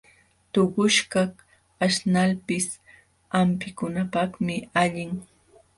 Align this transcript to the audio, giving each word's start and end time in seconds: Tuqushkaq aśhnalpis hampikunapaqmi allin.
Tuqushkaq 0.53 1.33
aśhnalpis 1.87 2.65
hampikunapaqmi 3.37 4.55
allin. 4.85 5.13